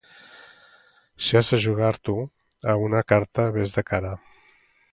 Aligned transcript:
Si 1.25 1.37
has 1.41 1.51
de 1.55 1.59
jugar-t'ho 1.65 2.17
a 2.73 2.77
una 2.87 3.05
carta, 3.13 3.47
vés 3.59 3.79
de 3.79 3.87
cara. 3.93 4.19